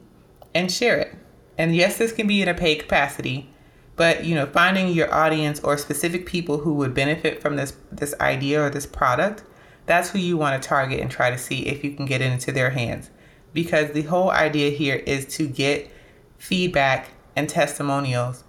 and 0.54 0.70
share 0.70 0.98
it. 0.98 1.14
And 1.58 1.74
yes, 1.74 1.98
this 1.98 2.12
can 2.12 2.26
be 2.26 2.42
in 2.42 2.48
a 2.48 2.54
paid 2.54 2.80
capacity, 2.80 3.48
but 3.96 4.24
you 4.24 4.34
know, 4.34 4.46
finding 4.46 4.88
your 4.88 5.12
audience 5.12 5.60
or 5.60 5.76
specific 5.76 6.26
people 6.26 6.58
who 6.58 6.74
would 6.74 6.94
benefit 6.94 7.40
from 7.40 7.56
this 7.56 7.76
this 7.90 8.14
idea 8.20 8.62
or 8.62 8.70
this 8.70 8.86
product, 8.86 9.44
that's 9.86 10.10
who 10.10 10.18
you 10.18 10.36
want 10.36 10.60
to 10.60 10.68
target 10.68 11.00
and 11.00 11.10
try 11.10 11.30
to 11.30 11.38
see 11.38 11.66
if 11.66 11.84
you 11.84 11.92
can 11.92 12.06
get 12.06 12.20
it 12.20 12.32
into 12.32 12.52
their 12.52 12.70
hands. 12.70 13.10
Because 13.52 13.92
the 13.92 14.02
whole 14.02 14.30
idea 14.30 14.70
here 14.70 14.96
is 14.96 15.26
to 15.36 15.46
get 15.46 15.90
feedback 16.38 17.08
and 17.36 17.48
testimonials 17.48 18.44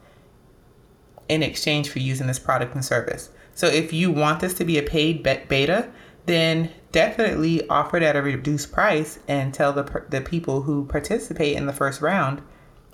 in 1.30 1.44
exchange 1.44 1.90
for 1.90 2.00
using 2.00 2.28
this 2.28 2.40
product 2.40 2.74
and 2.74 2.84
service. 2.84 3.30
So 3.56 3.68
if 3.68 3.94
you 3.94 4.12
want 4.12 4.40
this 4.40 4.54
to 4.56 4.66
be 4.66 4.78
a 4.78 4.84
paid 4.84 5.24
beta, 5.24 5.90
then 6.26 6.72
definitely 6.92 7.68
offer 7.68 7.98
it 7.98 8.04
at 8.04 8.16
a 8.16 8.22
reduced 8.22 8.72
price 8.72 9.20
and 9.28 9.54
tell 9.54 9.74
the, 9.74 10.06
the 10.10 10.22
people 10.22 10.62
who 10.62 10.86
participate 10.86 11.56
in 11.58 11.66
the 11.66 11.74
first 11.74 12.02
round, 12.02 12.42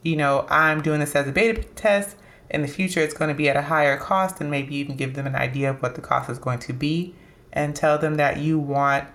you 0.02 0.16
know, 0.16 0.46
I'm 0.50 0.82
doing 0.82 1.00
this 1.00 1.16
as 1.16 1.28
a 1.28 1.32
beta 1.32 1.64
test. 1.76 2.16
In 2.50 2.62
the 2.64 2.68
future, 2.68 3.02
it's 3.02 3.14
going 3.14 3.30
to 3.30 3.36
be 3.36 3.48
at 3.48 3.56
a 3.56 3.62
higher 3.62 3.96
cost, 3.98 4.42
and 4.42 4.50
maybe 4.50 4.76
even 4.76 4.96
give 4.96 5.14
them 5.14 5.28
an 5.28 5.36
idea 5.36 5.70
of 5.70 5.82
what 5.84 5.94
the 5.96 6.02
cost 6.02 6.30
is 6.30 6.40
going 6.40 6.60
to 6.60 6.74
be 6.74 7.14
and 7.54 7.76
tell 7.76 7.98
them 7.98 8.16
that 8.16 8.38
you 8.38 8.58
want 8.58 9.08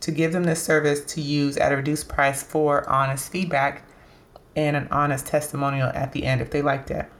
to 0.00 0.10
give 0.10 0.32
them 0.32 0.44
this 0.44 0.62
service 0.62 1.04
to 1.04 1.20
use 1.20 1.56
at 1.56 1.72
a 1.72 1.76
reduced 1.76 2.08
price 2.08 2.42
for 2.42 2.88
honest 2.88 3.30
feedback 3.30 3.84
and 4.56 4.76
an 4.76 4.88
honest 4.90 5.26
testimonial 5.26 5.88
at 5.88 6.12
the 6.12 6.24
end 6.24 6.40
if 6.40 6.50
they 6.50 6.62
like 6.62 6.86
that. 6.86 7.10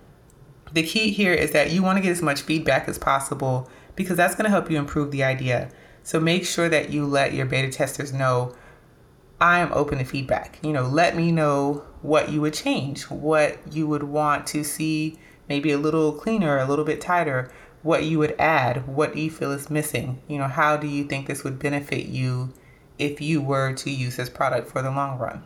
The 0.73 0.83
key 0.83 1.11
here 1.11 1.33
is 1.33 1.53
that 1.53 1.71
you 1.71 1.83
want 1.83 1.97
to 1.97 2.03
get 2.03 2.13
as 2.13 2.23
much 2.23 2.43
feedback 2.43 2.89
as 2.89 2.99
possible 2.99 3.71
because 3.97 4.17
that's 4.17 4.35
going 4.35 4.45
to 4.45 4.51
help 4.51 4.71
you 4.71 4.79
improve 4.79 5.11
the 5.11 5.25
idea. 5.25 5.71
So 6.03 6.21
make 6.21 6.45
sure 6.45 6.69
that 6.69 6.91
you 6.91 7.07
let 7.07 7.35
your 7.35 7.47
beta 7.47 7.71
testers 7.71 8.13
know 8.13 8.55
I 9.41 9.61
am 9.61 9.73
open 9.73 9.99
to 9.99 10.05
feedback. 10.05 10.59
You 10.63 10.73
know, 10.73 10.87
let 10.87 11.17
me 11.17 11.31
know 11.31 11.85
what 12.03 12.31
you 12.31 12.41
would 12.41 12.55
change, 12.55 13.05
what 13.05 13.59
you 13.73 13.87
would 13.87 14.03
want 14.03 14.47
to 14.49 14.65
see 14.65 15.19
maybe 15.49 15.71
a 15.71 15.79
little 15.79 16.13
cleaner, 16.13 16.59
a 16.59 16.67
little 16.67 16.85
bit 16.85 17.01
tighter, 17.01 17.51
what 17.83 18.05
you 18.05 18.19
would 18.19 18.35
add, 18.39 18.87
what 18.87 19.15
do 19.15 19.21
you 19.21 19.31
feel 19.31 19.53
is 19.53 19.71
missing. 19.71 20.21
You 20.29 20.39
know, 20.39 20.49
how 20.49 20.77
do 20.77 20.87
you 20.87 21.05
think 21.05 21.27
this 21.27 21.45
would 21.45 21.59
benefit 21.59 22.07
you 22.07 22.53
if 22.99 23.21
you 23.21 23.41
were 23.41 23.73
to 23.75 23.91
use 23.91 24.17
this 24.17 24.29
product 24.29 24.69
for 24.69 24.83
the 24.83 24.91
long 24.91 25.19
run? 25.19 25.45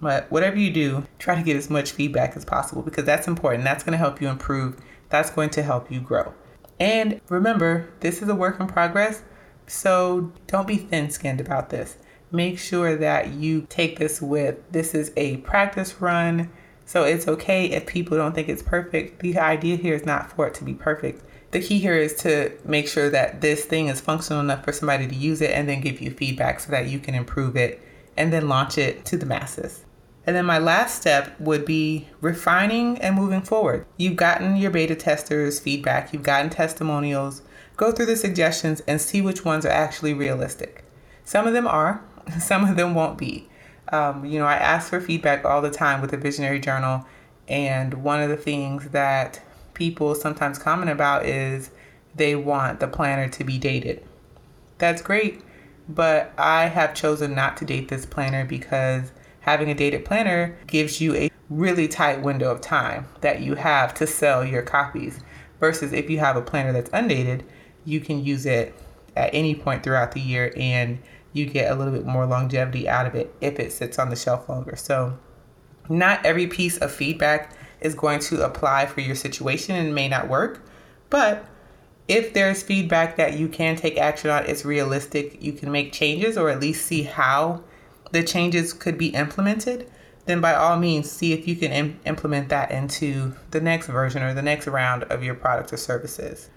But 0.00 0.30
whatever 0.30 0.56
you 0.56 0.70
do, 0.70 1.04
try 1.18 1.34
to 1.34 1.42
get 1.42 1.56
as 1.56 1.70
much 1.70 1.92
feedback 1.92 2.36
as 2.36 2.44
possible 2.44 2.82
because 2.82 3.04
that's 3.04 3.28
important. 3.28 3.64
That's 3.64 3.82
going 3.82 3.92
to 3.92 3.98
help 3.98 4.20
you 4.20 4.28
improve. 4.28 4.78
That's 5.08 5.30
going 5.30 5.50
to 5.50 5.62
help 5.62 5.90
you 5.90 6.00
grow. 6.00 6.34
And 6.78 7.20
remember, 7.28 7.88
this 8.00 8.20
is 8.20 8.28
a 8.28 8.34
work 8.34 8.60
in 8.60 8.66
progress. 8.66 9.22
So 9.66 10.32
don't 10.46 10.66
be 10.66 10.76
thin 10.76 11.10
skinned 11.10 11.40
about 11.40 11.70
this. 11.70 11.96
Make 12.30 12.58
sure 12.58 12.96
that 12.96 13.32
you 13.32 13.66
take 13.68 13.98
this 13.98 14.20
with 14.20 14.58
this 14.70 14.94
is 14.94 15.12
a 15.16 15.38
practice 15.38 16.00
run. 16.00 16.50
So 16.84 17.04
it's 17.04 17.26
okay 17.26 17.66
if 17.66 17.86
people 17.86 18.16
don't 18.16 18.34
think 18.34 18.48
it's 18.48 18.62
perfect. 18.62 19.20
The 19.20 19.38
idea 19.38 19.76
here 19.76 19.94
is 19.94 20.04
not 20.04 20.30
for 20.30 20.46
it 20.46 20.54
to 20.54 20.64
be 20.64 20.74
perfect. 20.74 21.22
The 21.52 21.60
key 21.60 21.78
here 21.78 21.96
is 21.96 22.14
to 22.16 22.52
make 22.64 22.88
sure 22.88 23.08
that 23.10 23.40
this 23.40 23.64
thing 23.64 23.88
is 23.88 24.00
functional 24.00 24.40
enough 24.40 24.64
for 24.64 24.72
somebody 24.72 25.06
to 25.06 25.14
use 25.14 25.40
it 25.40 25.52
and 25.52 25.68
then 25.68 25.80
give 25.80 26.00
you 26.00 26.10
feedback 26.10 26.60
so 26.60 26.70
that 26.72 26.88
you 26.88 26.98
can 26.98 27.14
improve 27.14 27.56
it 27.56 27.80
and 28.16 28.32
then 28.32 28.48
launch 28.48 28.78
it 28.78 29.04
to 29.06 29.16
the 29.16 29.26
masses. 29.26 29.84
And 30.26 30.34
then 30.34 30.44
my 30.44 30.58
last 30.58 31.00
step 31.00 31.38
would 31.38 31.64
be 31.64 32.08
refining 32.20 32.98
and 32.98 33.14
moving 33.14 33.42
forward. 33.42 33.86
You've 33.96 34.16
gotten 34.16 34.56
your 34.56 34.72
beta 34.72 34.96
testers' 34.96 35.60
feedback, 35.60 36.12
you've 36.12 36.24
gotten 36.24 36.50
testimonials. 36.50 37.42
Go 37.76 37.92
through 37.92 38.06
the 38.06 38.16
suggestions 38.16 38.80
and 38.88 39.00
see 39.00 39.20
which 39.20 39.44
ones 39.44 39.64
are 39.64 39.70
actually 39.70 40.14
realistic. 40.14 40.84
Some 41.24 41.46
of 41.46 41.52
them 41.52 41.66
are, 41.66 42.02
some 42.40 42.68
of 42.68 42.76
them 42.76 42.94
won't 42.94 43.18
be. 43.18 43.48
Um, 43.92 44.24
you 44.24 44.40
know, 44.40 44.46
I 44.46 44.54
ask 44.54 44.90
for 44.90 45.00
feedback 45.00 45.44
all 45.44 45.62
the 45.62 45.70
time 45.70 46.00
with 46.00 46.10
the 46.10 46.16
Visionary 46.16 46.58
Journal, 46.58 47.06
and 47.46 47.94
one 48.02 48.20
of 48.20 48.28
the 48.28 48.36
things 48.36 48.88
that 48.88 49.40
people 49.74 50.16
sometimes 50.16 50.58
comment 50.58 50.90
about 50.90 51.24
is 51.24 51.70
they 52.16 52.34
want 52.34 52.80
the 52.80 52.88
planner 52.88 53.28
to 53.28 53.44
be 53.44 53.58
dated. 53.58 54.02
That's 54.78 55.02
great, 55.02 55.42
but 55.88 56.32
I 56.38 56.66
have 56.66 56.94
chosen 56.94 57.34
not 57.34 57.56
to 57.58 57.64
date 57.64 57.88
this 57.88 58.06
planner 58.06 58.44
because 58.44 59.12
having 59.40 59.70
a 59.70 59.74
dated 59.74 60.04
planner 60.04 60.56
gives 60.66 61.00
you 61.00 61.14
a 61.14 61.30
really 61.48 61.86
tight 61.86 62.22
window 62.22 62.50
of 62.50 62.60
time 62.60 63.06
that 63.20 63.40
you 63.40 63.54
have 63.54 63.94
to 63.94 64.06
sell 64.06 64.44
your 64.44 64.62
copies. 64.62 65.20
Versus 65.60 65.92
if 65.92 66.10
you 66.10 66.18
have 66.18 66.36
a 66.36 66.42
planner 66.42 66.72
that's 66.72 66.90
undated, 66.92 67.44
you 67.84 68.00
can 68.00 68.22
use 68.22 68.44
it 68.44 68.74
at 69.16 69.30
any 69.32 69.54
point 69.54 69.82
throughout 69.82 70.12
the 70.12 70.20
year 70.20 70.52
and 70.56 70.98
you 71.32 71.46
get 71.46 71.70
a 71.70 71.74
little 71.74 71.92
bit 71.92 72.04
more 72.04 72.26
longevity 72.26 72.88
out 72.88 73.06
of 73.06 73.14
it 73.14 73.34
if 73.40 73.58
it 73.58 73.72
sits 73.72 73.98
on 73.98 74.10
the 74.10 74.16
shelf 74.16 74.48
longer. 74.48 74.76
So, 74.76 75.18
not 75.88 76.24
every 76.26 76.46
piece 76.46 76.78
of 76.78 76.90
feedback 76.90 77.52
is 77.80 77.94
going 77.94 78.18
to 78.20 78.44
apply 78.44 78.86
for 78.86 79.00
your 79.00 79.14
situation 79.14 79.76
and 79.76 79.94
may 79.94 80.08
not 80.08 80.28
work, 80.28 80.62
but 81.10 81.44
if 82.08 82.32
there's 82.32 82.62
feedback 82.62 83.16
that 83.16 83.38
you 83.38 83.48
can 83.48 83.76
take 83.76 83.98
action 83.98 84.30
on, 84.30 84.44
it's 84.46 84.64
realistic, 84.64 85.42
you 85.42 85.52
can 85.52 85.72
make 85.72 85.92
changes 85.92 86.38
or 86.38 86.50
at 86.50 86.60
least 86.60 86.86
see 86.86 87.02
how 87.02 87.62
the 88.12 88.22
changes 88.22 88.72
could 88.72 88.96
be 88.96 89.08
implemented, 89.08 89.90
then 90.26 90.40
by 90.40 90.54
all 90.54 90.78
means, 90.78 91.10
see 91.10 91.32
if 91.32 91.46
you 91.48 91.56
can 91.56 91.72
Im- 91.72 92.00
implement 92.04 92.48
that 92.48 92.70
into 92.70 93.34
the 93.50 93.60
next 93.60 93.86
version 93.88 94.22
or 94.22 94.34
the 94.34 94.42
next 94.42 94.66
round 94.66 95.04
of 95.04 95.22
your 95.22 95.34
product 95.34 95.72
or 95.72 95.76
services. 95.76 96.50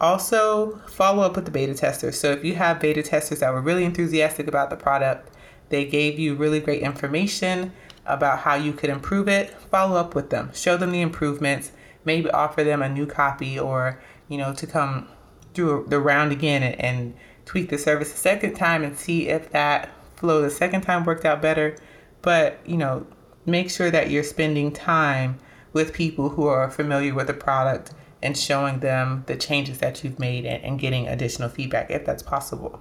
Also, 0.00 0.78
follow 0.88 1.22
up 1.24 1.34
with 1.34 1.44
the 1.44 1.50
beta 1.50 1.74
testers. 1.74 2.18
So, 2.18 2.30
if 2.30 2.44
you 2.44 2.54
have 2.54 2.80
beta 2.80 3.02
testers 3.02 3.40
that 3.40 3.52
were 3.52 3.60
really 3.60 3.84
enthusiastic 3.84 4.46
about 4.46 4.70
the 4.70 4.76
product, 4.76 5.30
they 5.70 5.84
gave 5.84 6.18
you 6.18 6.36
really 6.36 6.60
great 6.60 6.82
information 6.82 7.72
about 8.06 8.38
how 8.38 8.54
you 8.54 8.72
could 8.72 8.90
improve 8.90 9.28
it, 9.28 9.50
follow 9.70 9.96
up 9.96 10.14
with 10.14 10.30
them, 10.30 10.50
show 10.54 10.76
them 10.76 10.92
the 10.92 11.00
improvements, 11.00 11.72
maybe 12.04 12.30
offer 12.30 12.62
them 12.62 12.80
a 12.80 12.88
new 12.88 13.06
copy 13.06 13.58
or, 13.58 14.00
you 14.28 14.38
know, 14.38 14.52
to 14.54 14.66
come 14.66 15.08
through 15.54 15.86
the 15.88 15.98
round 15.98 16.32
again 16.32 16.62
and, 16.62 16.80
and 16.80 17.14
tweak 17.44 17.70
the 17.70 17.78
service 17.78 18.12
a 18.12 18.16
second 18.16 18.54
time 18.54 18.84
and 18.84 18.96
see 18.96 19.28
if 19.28 19.50
that 19.50 19.90
flow 20.16 20.42
the 20.42 20.50
second 20.50 20.82
time 20.82 21.04
worked 21.04 21.24
out 21.24 21.40
better. 21.40 21.76
But, 22.22 22.58
you 22.66 22.76
know, 22.76 23.06
make 23.46 23.70
sure 23.70 23.90
that 23.90 24.10
you're 24.10 24.24
spending 24.24 24.72
time 24.72 25.38
with 25.72 25.92
people 25.92 26.30
who 26.30 26.46
are 26.46 26.70
familiar 26.70 27.14
with 27.14 27.26
the 27.26 27.34
product 27.34 27.92
and 28.22 28.36
showing 28.36 28.80
them 28.80 29.24
the 29.26 29.36
changes 29.36 29.78
that 29.78 30.02
you've 30.02 30.18
made 30.18 30.44
and, 30.44 30.62
and 30.64 30.78
getting 30.78 31.06
additional 31.06 31.48
feedback 31.48 31.90
if 31.90 32.04
that's 32.04 32.22
possible. 32.22 32.80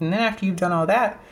And 0.00 0.12
then 0.12 0.20
after 0.20 0.46
you've 0.46 0.56
done 0.56 0.72
all 0.72 0.86
that, 0.86 1.22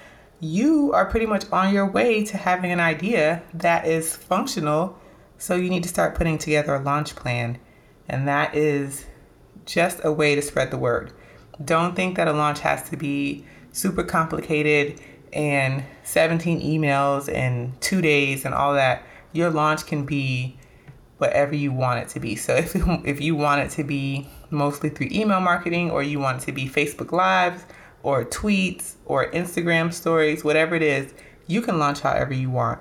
you 0.41 0.93
are 0.93 1.07
pretty 1.07 1.27
much 1.27 1.45
on 1.51 1.75
your 1.75 1.87
way 1.87 2.25
to 2.25 2.37
having 2.37 2.71
an 2.71 2.81
idea 2.81 3.43
that 3.55 3.87
is 3.87 4.15
functional. 4.15 4.97
So 5.37 5.57
you 5.57 5.69
need 5.69 5.83
to 5.83 5.89
start 5.89 6.15
putting 6.15 6.39
together 6.39 6.75
a 6.75 6.83
launch 6.83 7.17
plan. 7.17 7.59
And 8.09 8.29
that 8.29 8.55
is 8.55 9.07
just 9.69 10.01
a 10.03 10.11
way 10.11 10.35
to 10.35 10.43
spread 10.43 10.71
the 10.71 10.79
word. 10.79 11.13
Don't 11.63 11.95
think 11.95 12.17
that 12.17 12.27
a 12.27 12.33
launch 12.33 12.61
has 12.61 12.89
to 12.89 12.97
be 12.97 13.45
super 13.71 14.03
complicated 14.03 15.01
and 15.33 15.85
17 16.05 16.61
emails 16.61 17.33
and 17.33 17.79
two 17.81 18.01
days 18.01 18.45
and 18.45 18.55
all 18.55 18.73
that. 18.75 19.03
Your 19.33 19.51
launch 19.51 19.87
can 19.87 20.07
be 20.07 20.59
whatever 21.19 21.55
you 21.55 21.71
want 21.71 22.01
it 22.01 22.09
to 22.11 22.21
be. 22.21 22.35
So 22.35 22.55
if, 22.57 22.75
if 23.05 23.21
you 23.21 23.37
want 23.37 23.61
it 23.61 23.71
to 23.73 23.85
be 23.85 24.27
mostly 24.51 24.89
through 24.89 25.09
email 25.11 25.41
marketing 25.41 25.91
or 25.91 26.03
you 26.03 26.19
want 26.19 26.43
it 26.43 26.47
to 26.47 26.53
be 26.53 26.67
Facebook 26.67 27.13
Lives 27.13 27.65
or 28.03 28.25
tweets 28.25 28.95
or 29.05 29.31
Instagram 29.33 29.93
stories, 29.93 30.43
whatever 30.43 30.77
it 30.77 30.83
is, 30.83 31.13
you 31.47 31.61
can 31.61 31.79
launch 31.79 32.01
however 32.01 32.33
you 32.33 32.49
want. 32.51 32.81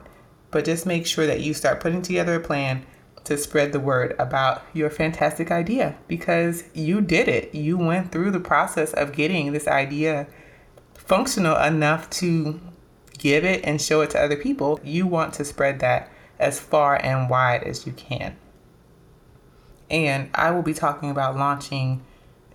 But 0.51 0.63
just 0.63 0.86
make 0.86 1.06
sure 1.06 1.27
that 1.27 1.41
you 1.41 1.53
start 1.53 1.82
putting 1.82 2.01
together 2.01 2.36
a 2.36 2.39
plan 2.39 2.86
to 3.27 3.38
spread 3.38 3.72
the 3.72 3.79
word 3.79 4.15
about 4.19 4.63
your 4.74 4.89
fantastic 4.89 5.51
idea 5.51 5.96
because 6.07 6.63
you 6.74 7.01
did 7.01 7.27
it. 7.27 7.53
You 7.53 7.77
went 7.77 8.12
through 8.12 8.31
the 8.31 8.39
process 8.39 8.93
of 8.93 9.13
getting 9.13 9.53
this 9.53 9.67
idea 9.67 10.27
functional 10.93 11.57
enough 11.57 12.10
to 12.10 12.60
give 13.17 13.46
it 13.46 13.63
and 13.63 13.81
show 13.81 14.01
it 14.01 14.10
to 14.12 14.22
other 14.22 14.36
people. 14.36 14.79
You 14.84 15.07
want 15.07 15.34
to 15.36 15.46
spread 15.46 15.79
that 15.79 16.12
as 16.39 16.60
far 16.60 16.96
and 16.96 17.29
wide 17.29 17.63
as 17.63 17.86
you 17.86 17.93
can. 17.93 18.36
And 19.89 20.29
I 20.36 20.51
will 20.51 20.63
be 20.63 20.74
talking 20.74 21.10
about 21.10 21.38
launching 21.38 22.03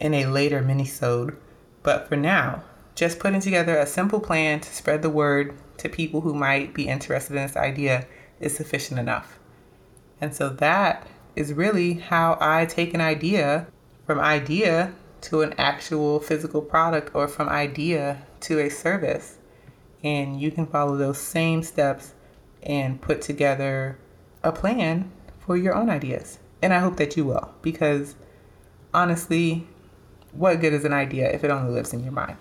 in 0.01 0.15
a 0.15 0.27
later 0.27 0.63
minisode 0.63 1.37
but 1.83 2.09
for 2.09 2.17
now, 2.17 2.63
just 2.95 3.19
putting 3.19 3.41
together 3.41 3.77
a 3.77 3.87
simple 3.87 4.21
plan 4.21 4.61
to 4.61 4.75
spread 4.75 5.03
the 5.03 5.11
word 5.11 5.55
to 5.79 5.89
people 5.89 6.21
who 6.21 6.35
might 6.35 6.75
be 6.75 6.89
interested 6.89 7.37
in 7.37 7.43
this 7.43 7.57
idea 7.57 8.07
is 8.41 8.57
sufficient 8.57 9.01
enough. 9.01 9.39
And 10.23 10.33
so 10.33 10.49
that 10.51 11.05
is 11.35 11.53
really 11.53 11.95
how 11.95 12.39
I 12.41 12.65
take 12.65 12.95
an 12.95 13.01
idea 13.01 13.67
from 14.07 14.21
idea 14.21 14.95
to 15.23 15.43
an 15.43 15.53
actual 15.59 16.21
physical 16.21 16.63
product 16.63 17.11
or 17.13 17.27
from 17.27 17.49
idea 17.49 18.25
to 18.43 18.61
a 18.61 18.71
service. 18.71 19.39
And 20.05 20.41
you 20.41 20.53
can 20.53 20.67
follow 20.67 20.97
those 20.97 21.19
same 21.19 21.65
steps 21.65 22.15
and 22.63 23.01
put 23.01 23.21
together 23.21 23.99
a 24.45 24.53
plan 24.53 25.11
for 25.41 25.57
your 25.57 25.75
own 25.75 25.91
ideas. 25.91 26.39
And 26.63 26.73
I 26.73 26.79
hope 26.79 26.99
that 26.99 27.17
you 27.17 27.25
will 27.25 27.53
because 27.61 28.15
honestly, 28.95 29.67
what 30.31 30.61
good 30.61 30.73
is 30.73 30.85
an 30.85 30.93
idea 30.93 31.33
if 31.33 31.43
it 31.43 31.51
only 31.51 31.73
lives 31.73 31.93
in 31.93 32.05
your 32.05 32.13
mind? 32.13 32.37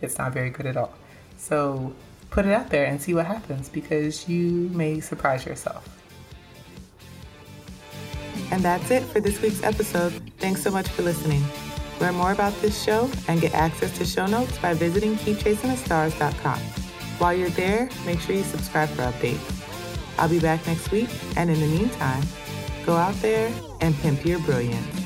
It's 0.00 0.18
not 0.18 0.32
very 0.32 0.50
good 0.50 0.66
at 0.66 0.76
all. 0.76 0.92
So 1.36 1.94
put 2.30 2.46
it 2.46 2.52
out 2.52 2.70
there 2.70 2.86
and 2.86 3.00
see 3.00 3.14
what 3.14 3.26
happens 3.26 3.68
because 3.68 4.28
you 4.28 4.70
may 4.70 4.98
surprise 4.98 5.46
yourself. 5.46 6.01
And 8.52 8.62
that's 8.62 8.90
it 8.90 9.02
for 9.04 9.18
this 9.18 9.40
week's 9.40 9.62
episode. 9.62 10.12
Thanks 10.38 10.62
so 10.62 10.70
much 10.70 10.86
for 10.88 11.02
listening. 11.02 11.42
Learn 12.00 12.14
more 12.14 12.32
about 12.32 12.52
this 12.60 12.80
show 12.80 13.10
and 13.26 13.40
get 13.40 13.54
access 13.54 13.96
to 13.96 14.04
show 14.04 14.26
notes 14.26 14.58
by 14.58 14.74
visiting 14.74 15.16
keepchasingthestars.com. 15.16 16.58
While 17.18 17.34
you're 17.34 17.48
there, 17.50 17.88
make 18.04 18.20
sure 18.20 18.36
you 18.36 18.42
subscribe 18.42 18.90
for 18.90 19.02
updates. 19.02 19.58
I'll 20.18 20.28
be 20.28 20.38
back 20.38 20.66
next 20.66 20.90
week, 20.90 21.08
and 21.36 21.48
in 21.48 21.58
the 21.58 21.66
meantime, 21.66 22.22
go 22.84 22.94
out 22.94 23.14
there 23.22 23.50
and 23.80 23.94
pimp 23.96 24.24
your 24.26 24.38
brilliance. 24.40 25.01